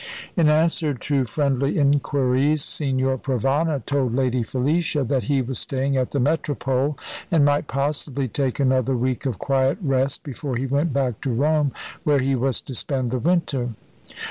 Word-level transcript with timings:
In 0.35 0.49
answer 0.49 0.95
to 0.95 1.25
friendly 1.25 1.77
inquiries, 1.77 2.63
Signor 2.63 3.19
Provana 3.19 3.85
told 3.85 4.15
Lady 4.15 4.41
Felicia 4.41 5.03
that 5.03 5.25
he 5.25 5.43
was 5.43 5.59
staying 5.59 5.95
at 5.95 6.09
the 6.09 6.19
"Metropole," 6.19 6.97
and 7.29 7.45
might 7.45 7.67
possibly 7.67 8.27
take 8.27 8.59
another 8.59 8.97
week 8.97 9.27
of 9.27 9.37
quiet 9.37 9.77
rest 9.79 10.23
before 10.23 10.55
he 10.55 10.65
went 10.65 10.91
back 10.91 11.21
to 11.21 11.31
Rome, 11.31 11.71
where 12.03 12.17
he 12.17 12.33
was 12.33 12.61
to 12.61 12.73
spend 12.73 13.11
the 13.11 13.19
winter. 13.19 13.75